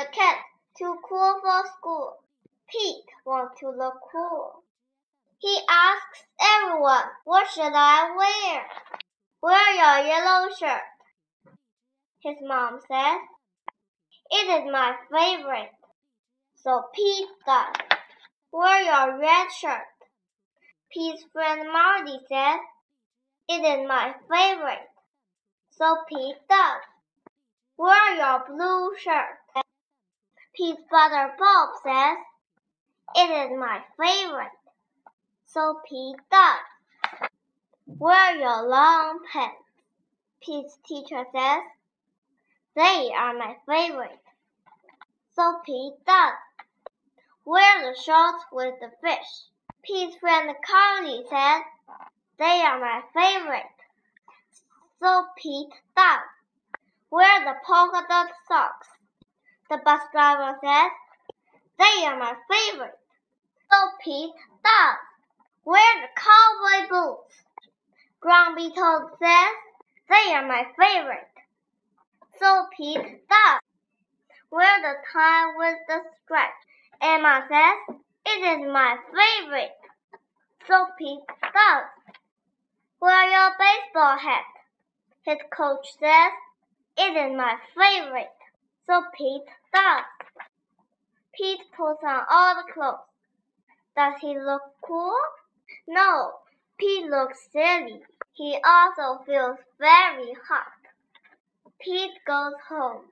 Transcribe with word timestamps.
the 0.00 0.06
cat, 0.06 0.36
too 0.78 0.96
cool 1.06 1.40
for 1.42 1.62
school. 1.76 2.16
Pete 2.70 3.04
wants 3.26 3.60
to 3.60 3.68
look 3.68 4.00
cool. 4.10 4.62
He 5.38 5.58
asks 5.68 6.24
everyone, 6.40 7.04
what 7.24 7.46
should 7.50 7.74
I 7.74 8.16
wear? 8.16 8.62
Wear 9.42 9.74
your 9.74 10.06
yellow 10.06 10.48
shirt. 10.58 10.80
His 12.22 12.36
mom 12.40 12.78
says, 12.88 13.20
it 14.30 14.62
is 14.62 14.72
my 14.72 14.94
favorite. 15.12 15.72
So 16.54 16.84
Pete 16.94 17.28
does. 17.44 17.98
Wear 18.52 18.82
your 18.82 19.18
red 19.18 19.48
shirt. 19.50 19.84
Pete's 20.90 21.24
friend 21.32 21.68
Marty 21.70 22.18
says, 22.26 22.60
it 23.50 23.62
is 23.64 23.86
my 23.86 24.14
favorite. 24.30 24.88
So 25.70 25.96
Pete 26.08 26.36
does. 26.48 26.82
Wear 27.76 28.16
your 28.16 28.44
blue 28.46 28.92
shirt. 28.98 29.39
Pete's 30.60 30.82
brother 30.90 31.32
Bob 31.38 31.70
says, 31.82 32.18
it 33.16 33.30
is 33.30 33.58
my 33.58 33.80
favorite. 33.98 34.52
So 35.46 35.80
Pete 35.88 36.18
does. 36.30 37.30
Wear 37.86 38.36
your 38.36 38.68
long 38.68 39.20
pants. 39.32 39.56
Pete's 40.42 40.76
teacher 40.86 41.24
says, 41.32 41.62
they 42.76 43.10
are 43.16 43.32
my 43.38 43.56
favorite. 43.66 44.20
So 45.34 45.62
Pete 45.64 45.94
does. 46.06 46.34
Wear 47.46 47.80
the 47.80 47.98
shorts 47.98 48.44
with 48.52 48.74
the 48.80 48.90
fish. 49.02 49.46
Pete's 49.82 50.16
friend 50.16 50.54
Carly 50.70 51.22
says, 51.30 51.62
they 52.38 52.60
are 52.66 52.78
my 52.78 53.00
favorite. 53.14 53.62
So 55.00 55.24
Pete 55.38 55.72
does. 55.96 56.20
Wear 57.10 57.44
the 57.46 57.54
polka 57.66 58.04
dot 58.10 58.28
socks. 58.46 58.88
The 59.70 59.78
bus 59.84 60.00
driver 60.10 60.58
says, 60.60 60.90
they 61.78 62.04
are 62.04 62.18
my 62.18 62.34
favorite. 62.50 62.98
So 63.70 63.76
Pete 64.04 64.34
does. 64.64 64.98
Wear 65.64 65.80
the 66.02 66.08
cowboy 66.16 66.88
boots. 66.90 67.34
Grumpy 68.18 68.70
Toad 68.74 69.10
says, 69.20 69.54
they 70.08 70.34
are 70.34 70.44
my 70.48 70.64
favorite. 70.76 71.30
So 72.40 72.66
Pete 72.76 73.28
does. 73.28 73.60
Wear 74.50 74.80
the 74.82 74.94
tie 75.12 75.52
with 75.56 75.78
the 75.86 76.00
stripe. 76.24 76.50
Emma 77.00 77.46
says, 77.48 77.96
it 78.26 78.60
is 78.60 78.72
my 78.72 78.96
favorite. 79.06 79.78
So 80.66 80.86
Pete 80.98 81.20
does. 81.28 81.84
Wear 83.00 83.30
your 83.30 83.52
baseball 83.56 84.18
hat. 84.18 84.44
His 85.22 85.38
coach 85.56 85.86
says, 86.00 86.32
it 86.98 87.16
is 87.16 87.36
my 87.36 87.54
favorite. 87.76 88.39
So 88.90 89.04
Pete 89.16 89.46
does. 89.72 90.04
Pete 91.32 91.60
puts 91.76 92.02
on 92.02 92.24
all 92.28 92.56
the 92.56 92.72
clothes. 92.72 93.06
Does 93.96 94.14
he 94.20 94.36
look 94.36 94.62
cool? 94.82 95.14
No, 95.86 96.32
Pete 96.76 97.04
looks 97.04 97.38
silly. 97.52 98.02
He 98.32 98.58
also 98.64 99.22
feels 99.22 99.58
very 99.78 100.34
hot. 100.48 100.72
Pete 101.78 102.18
goes 102.26 102.54
home. 102.68 103.02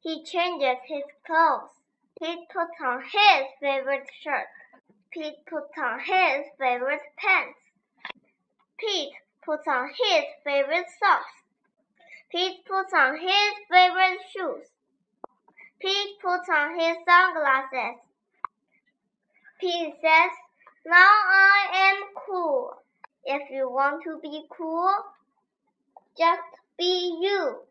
He 0.00 0.22
changes 0.22 0.78
his 0.86 1.02
clothes. 1.26 1.70
Pete 2.22 2.48
puts 2.48 2.80
on 2.80 3.02
his 3.02 3.46
favorite 3.60 4.06
shirt. 4.22 4.46
Pete 5.10 5.44
puts 5.50 5.76
on 5.76 5.98
his 5.98 6.46
favorite 6.56 7.02
pants. 7.16 7.58
Pete 8.78 9.14
puts 9.44 9.66
on 9.66 9.88
his 9.88 10.24
favorite 10.44 10.86
socks. 11.00 11.42
Pete 12.30 12.64
puts 12.64 12.92
on 12.94 13.18
his 13.18 13.54
favorite 13.68 14.20
shoes. 14.30 14.75
Pete 15.80 16.18
puts 16.20 16.48
on 16.48 16.78
his 16.78 16.96
sunglasses. 17.04 18.00
Pete 19.60 19.94
says, 20.00 20.30
Now 20.86 20.94
I 20.94 21.68
am 21.72 22.04
cool. 22.26 22.74
If 23.24 23.50
you 23.50 23.70
want 23.70 24.02
to 24.04 24.18
be 24.22 24.44
cool, 24.50 24.94
just 26.16 26.42
be 26.78 27.18
you. 27.20 27.65